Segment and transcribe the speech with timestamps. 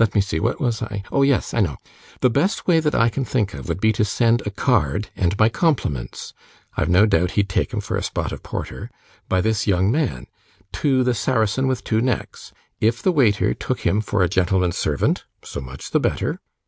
[0.00, 1.76] Let me see, what was I oh yes, I know.
[2.18, 5.38] The best way that I can think of would be to send a card, and
[5.38, 6.34] my compliments,
[6.76, 8.90] (I've no doubt he'd take 'em for a pot of porter,)
[9.28, 10.26] by this young man,
[10.82, 12.52] to the Saracen with Two Necks.
[12.80, 16.40] If the waiter took him for a gentleman's servant, so much the better.